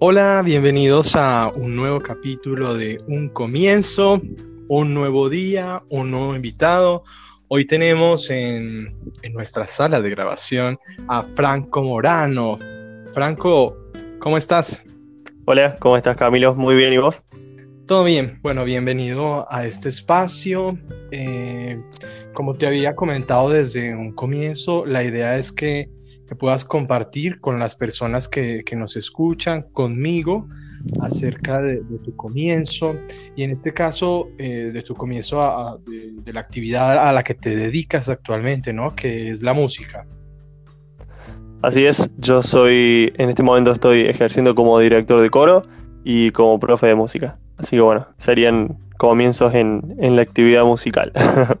[0.00, 4.22] Hola, bienvenidos a un nuevo capítulo de Un Comienzo,
[4.68, 7.02] un nuevo día, un nuevo invitado.
[7.48, 8.96] Hoy tenemos en,
[9.32, 10.78] nuestra sala de grabación
[11.08, 12.60] a Franco Morano.
[13.12, 13.76] Franco,
[14.20, 14.84] ¿cómo estás?
[15.46, 16.54] Hola, ¿cómo estás Camilo?
[16.54, 17.20] Muy bien, ¿y vos?
[17.88, 20.78] Todo bien, bueno, bienvenido a este espacio.
[21.10, 21.82] Eh,
[22.34, 25.90] como te había comentado desde un comienzo, la idea es que
[26.28, 30.46] que puedas compartir con las personas que, nos escuchan, conmigo,
[31.00, 32.94] acerca de, tu comienzo
[33.34, 37.56] y en este caso eh, de tu comienzo de, la actividad a la que te
[37.56, 38.94] dedicas actualmente, ¿no?
[38.94, 40.06] Que es la música.
[41.62, 45.62] Así es, yo soy, en este momento estoy ejerciendo como director de coro
[46.04, 47.38] y como profe de música.
[47.56, 51.10] Así que bueno, serían comienzos en, en la actividad musical.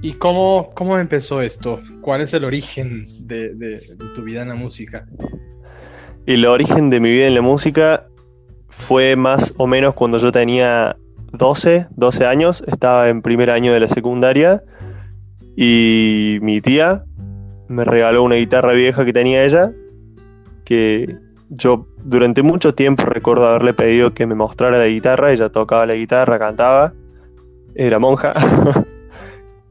[0.00, 1.80] ¿Y cómo, cómo empezó esto?
[2.02, 3.82] ¿Cuál es el origen de,
[4.14, 5.06] tu vida en la música?
[6.24, 8.06] El origen de mi vida en la música
[8.68, 10.96] fue más o menos cuando yo tenía
[11.32, 14.62] 12, 12 años, estaba en primer año de la secundaria
[15.56, 17.04] y mi tía
[17.66, 19.72] me regaló una guitarra vieja que tenía ella,
[20.64, 21.16] que
[21.50, 25.94] yo durante mucho tiempo recuerdo haberle pedido que me mostrara la guitarra, ella tocaba la
[25.94, 26.92] guitarra, cantaba,
[27.74, 28.34] era monja.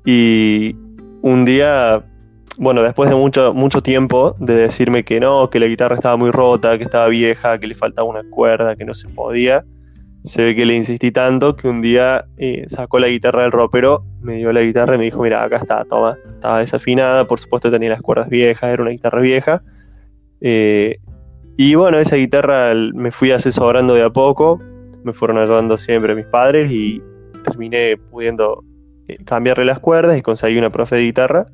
[0.09, 0.73] Y
[1.21, 2.01] un día,
[2.57, 6.31] bueno, después de mucho, mucho tiempo de decirme que no, que la guitarra estaba muy
[6.31, 9.65] rota, que estaba vieja, que le faltaba una cuerda, que no se podía,
[10.23, 14.05] se ve que le insistí tanto que un día eh, sacó la guitarra del ropero,
[14.21, 16.17] me dio la guitarra y me dijo, mira, acá está, toma.
[16.35, 19.61] Estaba desafinada, por supuesto tenía las cuerdas viejas, era una guitarra vieja.
[20.39, 20.99] Eh,
[21.57, 24.57] y bueno, esa guitarra me fui asesorando de a poco,
[25.03, 27.01] me fueron ayudando siempre mis padres y
[27.43, 28.63] terminé pudiendo
[29.25, 31.45] cambiarle las cuerdas y conseguí una profe de guitarra.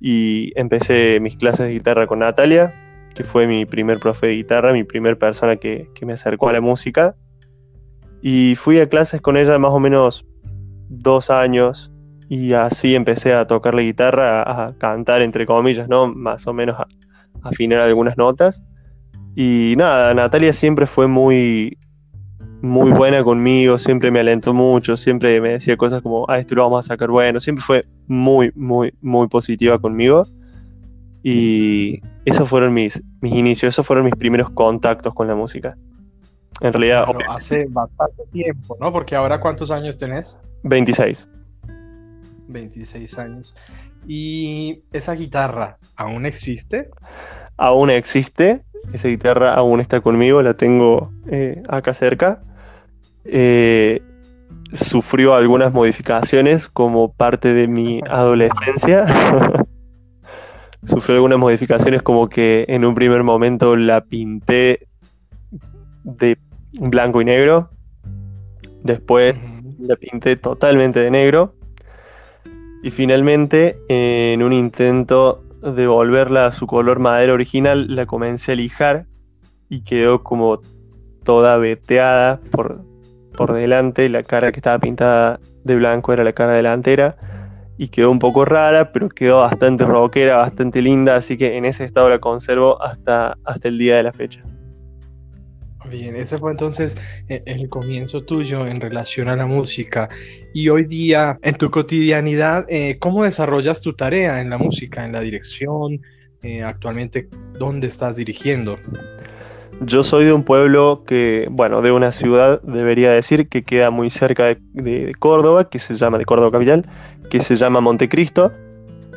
[0.00, 2.74] Y empecé mis clases de guitarra con Natalia,
[3.14, 6.60] que fue mi primer profe de guitarra, mi primer persona que, me acercó a la
[6.60, 7.14] música.
[8.20, 10.24] Y fui a clases con ella más o menos
[10.88, 11.90] dos años
[12.28, 16.08] y así empecé a tocar la guitarra, a cantar entre comillas, ¿no?
[16.08, 16.82] Más o menos a,
[17.42, 18.64] a afinar algunas notas.
[19.34, 21.78] Y nada, Natalia siempre fue muy,
[22.62, 26.62] muy buena conmigo, siempre me alentó mucho, siempre me decía cosas como, ah, esto lo
[26.62, 30.24] vamos a sacar bueno, siempre fue muy, muy, muy positiva conmigo.
[31.24, 35.76] Y esos fueron mis, mis inicios, esos fueron mis primeros contactos con la música.
[36.60, 37.04] En realidad...
[37.28, 38.92] hace bastante tiempo, ¿no?
[38.92, 40.38] Porque ahora ¿cuántos años tenés?
[40.62, 41.28] 26.
[42.48, 43.56] 26 años.
[44.06, 46.90] ¿Y esa guitarra aún existe?
[47.56, 48.62] Aún existe.
[48.92, 52.42] Esa guitarra aún está conmigo, la tengo eh, acá cerca.
[53.24, 54.02] Eh,
[54.72, 59.06] sufrió algunas modificaciones como parte de mi adolescencia.
[60.84, 64.86] sufrió algunas modificaciones como que en un primer momento la pinté
[66.04, 66.38] de
[66.72, 67.70] blanco y negro.
[68.82, 69.38] Después
[69.78, 71.54] la pinté totalmente de negro.
[72.82, 78.54] Y finalmente, en un intento de volverla a su color madera original, la comencé a
[78.56, 79.06] lijar
[79.68, 80.60] y quedó como
[81.22, 82.82] toda veteada por,
[83.36, 87.16] por delante, la cara que estaba pintada de blanco era la cara delantera
[87.78, 91.84] y quedó un poco rara, pero quedó bastante rockera, bastante linda, así que en ese
[91.84, 94.42] estado la conservo hasta, hasta el día de la fecha.
[95.90, 96.96] Bien, ese fue entonces
[97.28, 100.08] eh, el comienzo tuyo en relación a la música.
[100.54, 105.12] Y hoy día, en tu cotidianidad, eh, ¿cómo desarrollas tu tarea en la música, en
[105.12, 106.00] la dirección?
[106.42, 107.28] Eh, actualmente,
[107.58, 108.78] ¿dónde estás dirigiendo?
[109.84, 114.10] Yo soy de un pueblo que, bueno, de una ciudad, debería decir, que queda muy
[114.10, 116.86] cerca de, Córdoba, que se llama, de Córdoba capital,
[117.30, 118.52] que se llama Montecristo,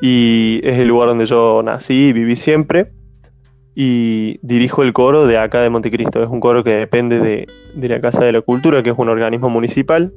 [0.02, 2.92] y es el lugar donde yo nací y viví siempre,
[3.76, 6.24] y dirijo el coro de acá de Montecristo.
[6.24, 7.48] Es un coro que depende de,
[7.88, 10.14] la Casa de la Cultura, que es un organismo municipal,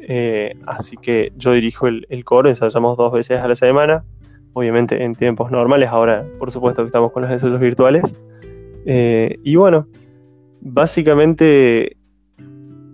[0.00, 4.04] eh, así que yo dirijo el, el coro, ensayamos dos veces a la semana,
[4.52, 8.14] obviamente en tiempos normales, ahora por supuesto que estamos con los ensayos virtuales.
[8.86, 9.86] Eh, y bueno,
[10.60, 11.96] básicamente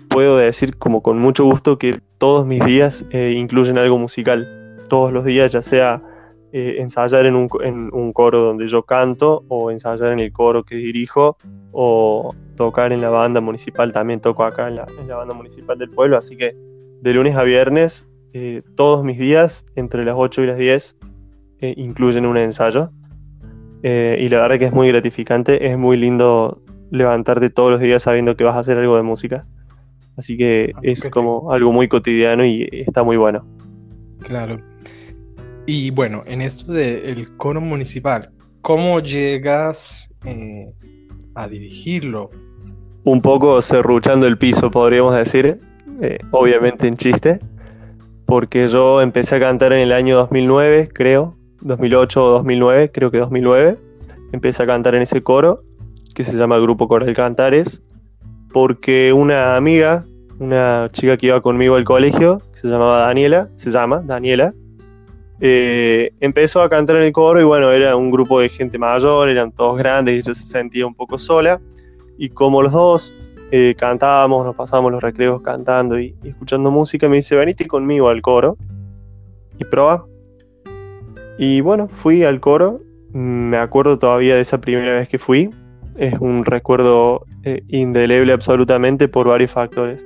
[0.08, 4.76] puedo decir como con mucho gusto que todos mis días eh, incluyen algo musical.
[4.88, 6.02] Todos los días, ya sea
[6.52, 11.36] eh, ensayar en un, coro donde yo canto, o ensayar en el coro que dirijo,
[11.72, 15.78] o tocar en la banda municipal, también toco acá en la, en la banda municipal
[15.78, 16.56] del pueblo, así que
[17.00, 18.06] de lunes a viernes,
[18.74, 20.96] todos mis días, entre las 8 y las 10,
[21.60, 22.90] incluyen un ensayo.
[23.82, 28.02] Eh, y la verdad que es muy gratificante, es muy lindo levantarte todos los días
[28.02, 29.46] sabiendo que vas a hacer algo de música.
[30.16, 33.46] Así que ah, es como algo muy cotidiano y está muy bueno.
[34.20, 34.60] Claro.
[35.66, 38.30] Y bueno, en esto del coro municipal,
[38.60, 40.74] ¿cómo llegas eh,
[41.34, 42.30] a dirigirlo.
[43.04, 45.58] Un poco serruchando el piso, podríamos decir,
[46.02, 47.40] eh, obviamente en chiste,
[48.26, 53.18] porque yo empecé a cantar en el año 2009, creo, 2008 o 2009, creo que
[53.18, 53.78] 2009,
[54.32, 55.62] empecé a cantar en ese coro
[56.14, 57.82] que se llama Grupo Coral Cantares,
[58.52, 60.04] porque una amiga,
[60.38, 64.52] una chica que iba conmigo al colegio, que se llamaba Daniela, se llama Daniela,
[65.42, 69.30] eh, empezó a cantar en el coro y bueno, era un grupo de gente mayor,
[69.30, 71.60] eran todos grandes y ella se sentía un poco sola.
[72.18, 73.14] Y como los dos
[73.50, 78.20] eh, cantábamos, nos pasábamos los recreos cantando y, escuchando música, me dice, veniste conmigo al
[78.20, 78.56] coro
[79.58, 80.04] y proba.
[81.42, 82.82] Y bueno, fui al coro,
[83.14, 85.48] me acuerdo todavía de esa primera vez que fui,
[85.96, 90.04] es un recuerdo eh, indeleble absolutamente por varios factores.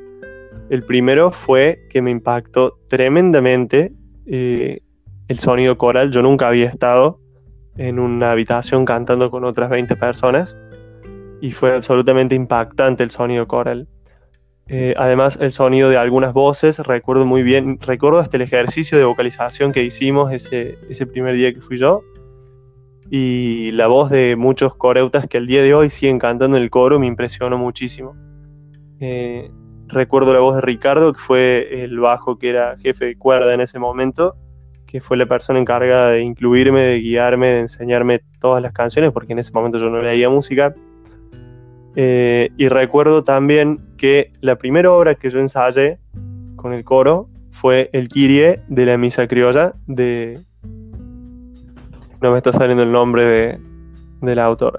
[0.70, 3.92] El primero fue que me impactó tremendamente
[4.26, 4.78] eh,
[5.26, 6.12] el sonido coral.
[6.12, 7.18] Yo nunca había estado
[7.78, 10.56] en una habitación cantando con otras 20 personas
[11.40, 13.88] y fue absolutamente impactante el sonido coral.
[14.66, 19.04] Eh, además, el sonido de algunas voces, recuerdo muy bien, recuerdo hasta el ejercicio de
[19.04, 22.02] vocalización que hicimos ese, ese primer día que fui yo.
[23.10, 26.70] Y la voz de muchos coreutas que al día de hoy siguen cantando en el
[26.70, 28.16] coro me impresionó muchísimo.
[29.00, 29.50] Eh,
[29.88, 33.60] recuerdo la voz de Ricardo, que fue el bajo que era jefe de cuerda en
[33.60, 34.36] ese momento,
[34.86, 39.34] que fue la persona encargada de incluirme, de guiarme, de enseñarme todas las canciones, porque
[39.34, 40.74] en ese momento yo no leía música
[41.96, 45.98] eh, y recuerdo también que la primera obra que yo ensayé
[46.56, 50.38] con el coro fue el Kyrie de la Misa Criolla de...
[52.20, 53.58] No me está saliendo el nombre de,
[54.20, 54.76] del autor.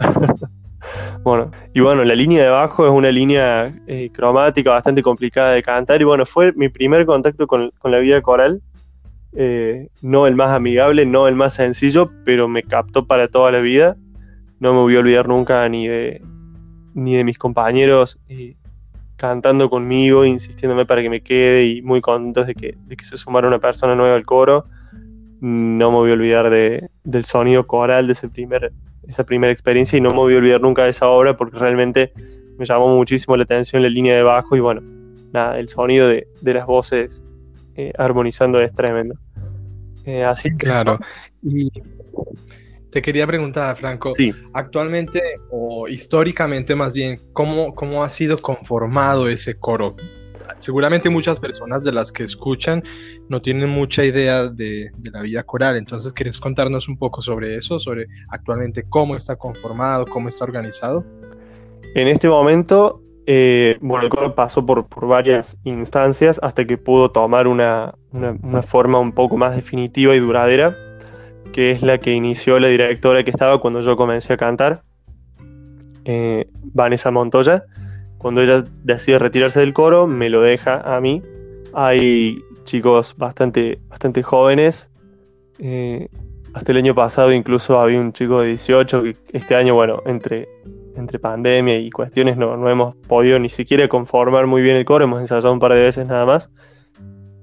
[1.23, 5.63] bueno, y bueno, la línea de bajo es una línea eh, cromática bastante complicada de
[5.63, 8.61] cantar y bueno, fue mi primer contacto con, la vida coral.
[9.33, 13.61] Eh, no el más amigable, no el más sencillo, pero me captó para toda la
[13.61, 13.97] vida.
[14.59, 16.21] No me voy a olvidar nunca ni de,
[16.93, 18.19] ni de mis compañeros
[19.15, 23.17] cantando conmigo, insistiéndome para que me quede y muy contentos de que, de que se
[23.17, 24.65] sumara una persona nueva al coro.
[25.41, 28.71] No me voy a olvidar de, del sonido coral de ese primer,
[29.07, 32.13] esa primera experiencia y no me voy a olvidar nunca de esa obra porque realmente
[32.57, 34.81] me llamó muchísimo la atención la línea de bajo y bueno,
[35.31, 37.23] nada, el sonido de, de las voces
[37.75, 39.15] eh, armonizando es tremendo.
[40.05, 40.99] Eh, así claro.
[41.41, 41.69] Y
[42.95, 44.13] te quería preguntar, Franco,
[44.53, 45.21] actualmente
[45.51, 49.97] o históricamente más bien, ¿cómo, ¿cómo ha sido conformado ese coro?
[50.59, 52.81] Seguramente muchas personas de las que escuchan
[53.27, 57.81] no tienen mucha idea de, la vida coral, entonces ¿quieres contarnos un poco sobre eso,
[57.81, 61.03] sobre actualmente cómo está conformado, cómo está organizado?
[61.95, 67.11] En este momento, eh, bueno, el coro pasó por, por, varias instancias hasta que pudo
[67.11, 70.77] tomar una, una forma un poco más definitiva y duradera
[71.55, 74.81] que es la que inició la directora que estaba cuando yo comencé a cantar,
[76.03, 77.63] eh, Vanessa Montoya.
[78.17, 81.21] Cuando ella decide retirarse del coro, me lo deja a mí.
[81.73, 84.89] Hay chicos bastante, bastante jóvenes.
[85.59, 86.09] Eh,
[86.53, 90.49] hasta el año pasado incluso había un chico de 18 que este año, bueno, entre,
[90.97, 95.05] entre pandemia y cuestiones no, no hemos podido ni siquiera conformar muy bien el coro,
[95.05, 96.49] hemos ensayado un par de veces nada más.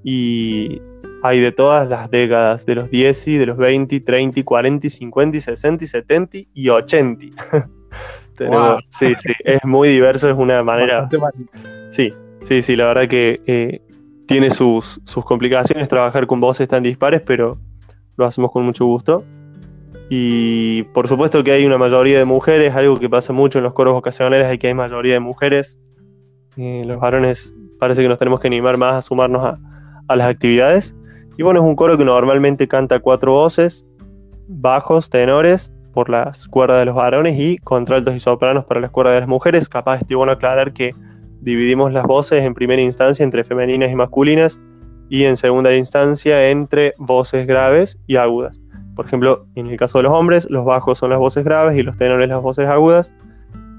[0.04, 0.82] Y
[1.22, 5.86] hay de todas las décadas, de los 10, de los 20, 30, 40, 50, 60,
[5.86, 7.26] 70 y 80.
[8.88, 11.08] Sí, sí, es muy diverso, es una manera...
[11.91, 12.10] Sí,
[12.41, 13.81] sí, sí, la verdad que eh,
[14.26, 17.58] tiene sus, sus complicaciones trabajar con voces tan dispares, pero
[18.17, 19.22] lo hacemos con mucho gusto.
[20.08, 23.74] Y por supuesto que hay una mayoría de mujeres, algo que pasa mucho en los
[23.74, 25.79] coros vocacionales, hay que hay mayoría de mujeres.
[26.56, 29.55] Eh, los varones parece que nos tenemos que animar más a sumarnos a,
[30.08, 30.94] a las actividades.
[31.36, 33.86] Y bueno, es un coro que normalmente canta cuatro voces,
[34.48, 39.15] bajos, tenores, por las cuerdas de los varones y contraltos y sopranos para las cuerdas
[39.15, 39.69] de las mujeres.
[39.69, 40.93] Capaz estoy bueno aclarar que
[41.41, 44.58] dividimos las voces en primera instancia entre femeninas y masculinas
[45.10, 48.60] y en segunda instancia entre voces graves y agudas.
[48.96, 51.82] Por ejemplo, en el caso de los hombres, los bajos son las voces graves y
[51.82, 53.15] los tenores las voces agudas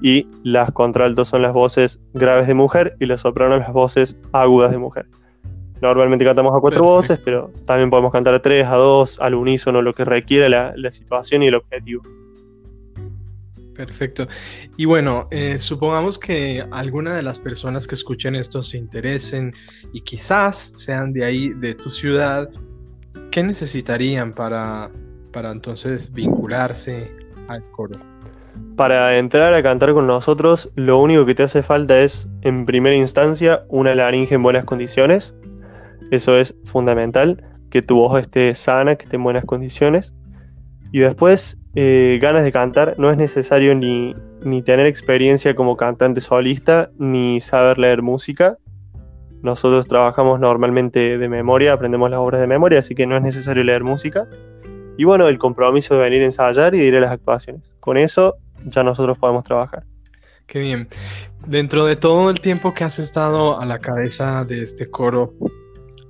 [0.02, 4.70] y las contraltos son las voces graves de mujer y los sopranos las voces agudas
[4.70, 5.06] de mujer.
[5.84, 9.82] Normalmente cantamos a cuatro voces, pero también podemos cantar a tres, a dos, al unísono,
[9.82, 12.02] lo que requiera la, situación y el objetivo.
[13.76, 14.26] Perfecto.
[14.78, 19.52] Y bueno, eh, supongamos que alguna de las personas que escuchen esto se interesen
[19.92, 22.48] y quizás sean de ahí, de tu ciudad,
[23.30, 24.90] ¿qué necesitarían para,
[25.32, 27.10] para entonces vincularse
[27.48, 27.98] al coro?
[28.76, 32.96] Para entrar a cantar con nosotros, lo único que te hace falta es, en primera
[32.96, 35.34] instancia, una laringe en buenas condiciones,
[36.10, 40.14] eso es fundamental, que tu voz esté sana, que esté en buenas condiciones.
[40.92, 46.20] Y después, eh, ganas de cantar, no es necesario ni, ni tener experiencia como cantante
[46.20, 48.58] solista, ni saber leer música.
[49.42, 53.64] Nosotros trabajamos normalmente de memoria, aprendemos las obras de memoria, así que no es necesario
[53.64, 54.28] leer música.
[54.96, 57.72] Y bueno, el compromiso de venir a ensayar y de ir a las actuaciones.
[57.80, 59.82] Con eso ya nosotros podemos trabajar.
[60.46, 60.88] Qué bien.
[61.46, 65.34] Dentro de todo el tiempo que has estado a la cabeza de este coro,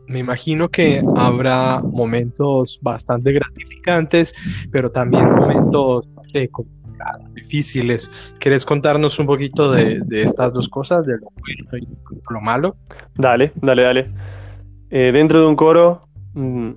[0.07, 4.35] me imagino que habrá momentos bastante gratificantes,
[4.71, 6.09] pero también momentos
[7.35, 8.11] difíciles.
[8.39, 12.77] ¿Quieres contarnos un poquito de, estas dos cosas, de lo bueno y lo malo?
[13.15, 14.11] Dale, dale, dale.
[14.91, 16.01] Eh, dentro de un coro,
[16.35, 16.71] mm,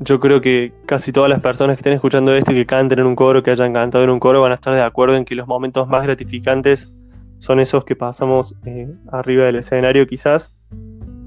[0.00, 3.06] yo creo que casi todas las personas que estén escuchando esto y que canten en
[3.06, 5.34] un coro, que hayan cantado en un coro, van a estar de acuerdo en que
[5.34, 6.92] los momentos más gratificantes
[7.38, 10.54] son esos que pasamos eh, arriba del escenario quizás.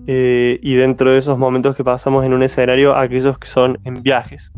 [0.07, 4.03] Eh, y dentro de esos momentos que pasamos en un escenario, aquellos que son en
[4.03, 4.51] viajes.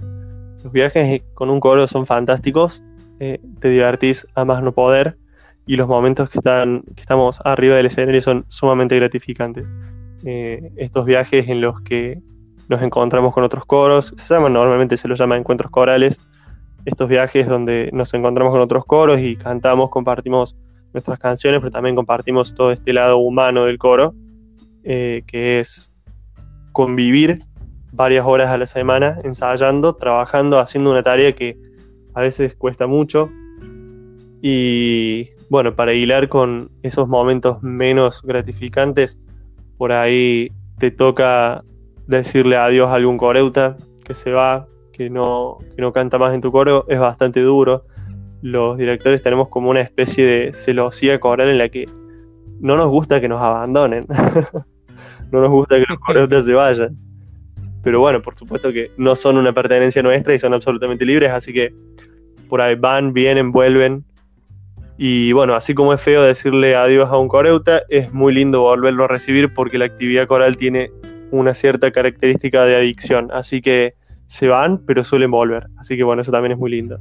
[0.63, 2.83] Los viajes con un coro son fantásticos,
[3.19, 5.17] eh, te divertís a más no poder
[5.65, 9.65] y los momentos que, están, que estamos arriba del escenario son sumamente gratificantes.
[10.23, 12.19] estos viajes en los que
[12.67, 16.19] nos encontramos con otros coros, se llaman, normalmente se los llama encuentros corales,
[16.85, 20.55] estos viajes donde nos encontramos con otros coros y cantamos, compartimos
[20.93, 24.13] nuestras canciones, pero también compartimos todo este lado humano del coro,
[24.89, 25.91] eh, que es
[26.71, 27.43] convivir
[27.91, 31.57] varias horas a la semana ensayando, trabajando, haciendo una tarea que
[32.13, 33.29] a veces cuesta mucho.
[34.41, 39.19] Y bueno, para hilar con esos momentos menos gratificantes,
[39.77, 41.65] por ahí te toca
[42.07, 43.75] decirle adiós a algún coreuta
[44.05, 47.81] que se va, que no, que no canta más en tu coro, es bastante duro.
[48.41, 51.83] Los directores tenemos como una especie de celosía coral en la que
[52.61, 54.05] no nos gusta que nos abandonen.
[55.31, 56.95] no nos gusta que los coreutas se vayan.
[57.83, 61.53] Pero bueno, por supuesto que no son una pertenencia nuestra y son absolutamente libres, así
[61.53, 61.73] que
[62.49, 64.03] por ahí van, vienen, vuelven.
[64.97, 69.03] Y bueno, así como es feo decirle adiós a un coreuta, es muy lindo volverlo
[69.05, 70.91] a recibir porque la actividad coral tiene
[71.31, 73.93] una cierta característica de adicción, así que
[74.25, 76.99] se van, pero suelen volver, así que bueno, eso también es muy lindo.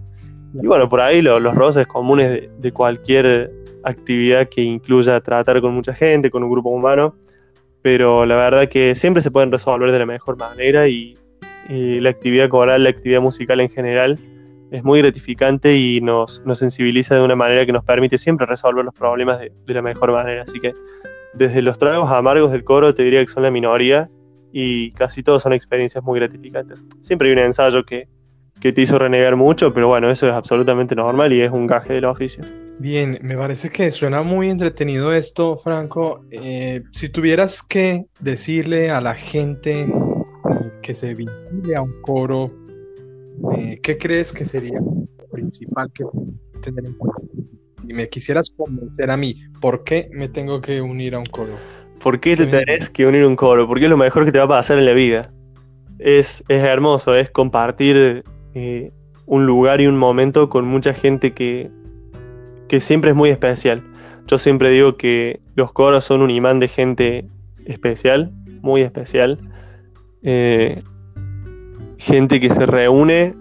[0.55, 3.51] Y bueno, por ahí los roces comunes de, cualquier
[3.85, 7.15] actividad que incluya tratar con mucha gente, con un grupo humano,
[7.87, 11.15] pero la verdad que siempre se pueden resolver de la mejor manera y,
[11.69, 14.19] la actividad coral, la actividad musical en general,
[14.73, 18.93] es muy gratificante y nos, sensibiliza de una manera que nos permite siempre resolver los
[18.93, 20.43] problemas de, de la mejor manera.
[20.43, 20.73] Así que
[21.33, 24.11] desde los tragos amargos del coro te diría que son la minoría
[24.53, 26.85] y casi todos son experiencias muy gratificantes.
[27.03, 28.09] Siempre hay un ensayo que,
[28.73, 32.07] te hizo renegar mucho, pero bueno, eso es absolutamente normal y es un gaje del
[32.07, 32.45] oficio.
[32.79, 36.25] Bien, me parece que suena muy entretenido esto, Franco.
[36.31, 39.87] Eh, si tuvieras que decirle a la gente
[40.83, 42.53] que se vincule a un coro,
[43.57, 46.05] eh, ¿qué crees que sería lo principal que
[46.61, 47.23] tener en cuenta?
[47.89, 51.57] Y me quisieras convencer a mí, ¿por qué me tengo que unir a un coro?
[52.03, 53.67] ¿Por qué te tenés que unir a un coro?
[53.67, 55.33] Porque es lo mejor que te va a pasar en la vida.
[55.99, 58.23] Es, es hermoso, es compartir
[58.59, 58.91] eh,
[59.27, 61.71] un lugar y un momento con mucha gente que,
[62.69, 63.83] que siempre es muy especial.
[64.27, 67.29] Yo siempre digo que los coros son un imán de gente
[67.67, 68.33] especial,
[68.63, 69.39] muy especial.
[70.23, 70.83] Eh,
[71.99, 73.35] gente que se reúne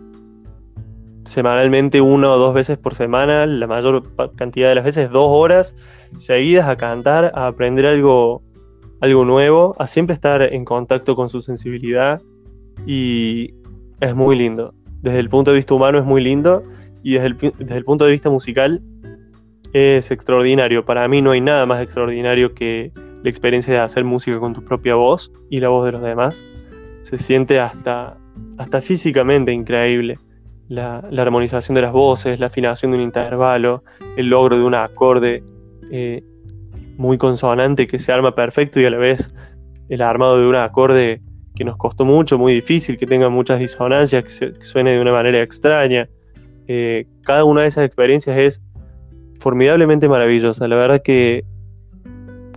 [1.23, 4.03] semanalmente una o dos veces por semana, la mayor
[4.35, 5.77] cantidad de las veces dos horas
[6.17, 8.43] seguidas a cantar, a aprender algo,
[8.99, 12.21] algo nuevo, a siempre estar en contacto con su sensibilidad
[12.85, 13.53] y
[14.01, 14.73] es muy lindo.
[15.05, 16.63] Desde el punto de vista humano es muy lindo
[17.03, 17.27] y desde
[17.77, 18.81] el, punto de vista musical
[19.71, 20.83] es extraordinario.
[20.83, 24.63] Para mí no hay nada más extraordinario que la experiencia de hacer música con tu
[24.63, 26.43] propia voz y la voz de los demás.
[27.03, 28.17] Se siente hasta,
[28.57, 30.17] hasta físicamente increíble
[30.69, 33.83] la, armonización de las voces, la afinación de un intervalo,
[34.17, 35.43] el logro de un acorde
[35.91, 36.23] eh,
[36.97, 39.35] muy consonante que se arma perfecto y a la vez
[39.87, 41.21] el armado de un acorde
[41.55, 45.41] que nos costó mucho, muy difícil, que tenga muchas disonancias, que, suene de una manera
[45.41, 46.09] extraña.
[46.67, 48.61] Eh, cada una de esas experiencias es
[49.39, 50.67] formidablemente maravillosa.
[50.67, 51.43] La verdad que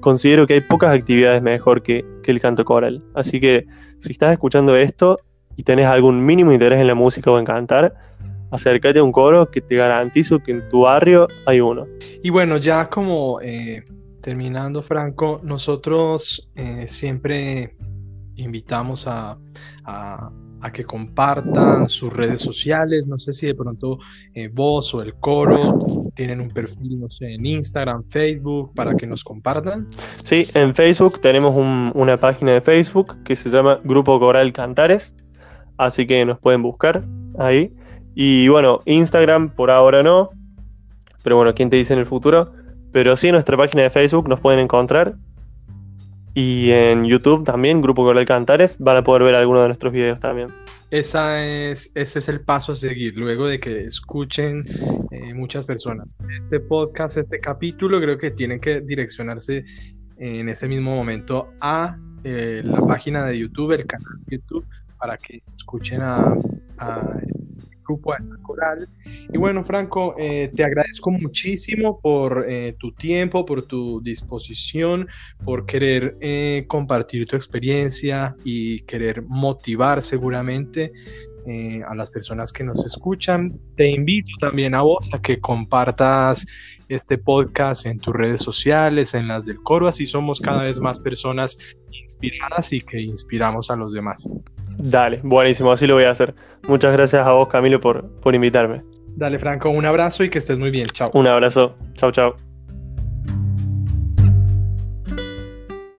[0.00, 3.02] considero que hay pocas actividades mejor que, el canto coral.
[3.14, 3.64] Así que
[4.00, 5.18] si estás escuchando esto,
[5.56, 7.94] y tenés algún mínimo interés en la música o en cantar,
[8.52, 11.86] acércate a un coro que te garantizo que en tu barrio hay uno.
[12.22, 13.82] Y bueno, ya como eh,
[14.20, 17.74] terminando, Franco, nosotros eh, siempre
[18.38, 19.38] invitamos a,
[20.72, 23.06] que compartan sus redes sociales.
[23.06, 23.98] No sé si de pronto
[24.34, 29.06] eh, vos o el coro tienen un perfil, no sé, en Instagram, Facebook, para que
[29.06, 29.88] nos compartan.
[30.24, 31.54] Sí, en Facebook tenemos
[31.94, 35.14] una página de Facebook que se llama Grupo Coral Cantares
[35.78, 37.04] así que nos pueden buscar
[37.38, 37.72] ahí.
[38.14, 40.30] Y bueno, Instagram por ahora no,
[41.22, 42.52] pero bueno, ¿quién te dice en el futuro?
[42.92, 45.14] Pero sí en nuestra página de Facebook nos pueden encontrar.
[46.34, 50.20] Y en YouTube también, Grupo Coral Cantares, van a poder ver algunos de nuestros videos
[50.20, 50.48] también.
[50.90, 54.64] Esa es, ese es el paso a seguir luego de que escuchen
[55.10, 56.18] eh, muchas personas.
[56.36, 59.64] Este podcast, este capítulo, creo que tienen que direccionarse
[60.16, 64.66] en ese mismo momento a eh, la página de YouTube, el canal de YouTube,
[64.98, 66.34] para que escuchen a,
[67.26, 68.88] este grupo, a esta coral.
[69.32, 75.08] Y bueno, Franco, eh, te agradezco muchísimo por eh, tu tiempo, por tu disposición,
[75.44, 76.16] por querer
[76.66, 80.92] compartir tu experiencia y querer motivar seguramente
[81.86, 83.58] a las personas que nos escuchan.
[83.76, 86.46] Te invito también a vos a que compartas
[86.88, 90.98] este podcast en tus redes sociales, en las del coro, así somos cada vez más
[90.98, 91.58] personas
[91.90, 94.26] inspiradas y que inspiramos a los demás.
[94.78, 96.34] Dale, buenísimo, así lo voy a hacer.
[96.66, 98.82] Muchas gracias a vos, Camilo, por, por invitarme.
[99.16, 100.86] Dale, Franco, un abrazo y que estés muy bien.
[100.88, 101.10] Chao.
[101.12, 101.76] Un abrazo.
[101.94, 102.47] Chao, chao.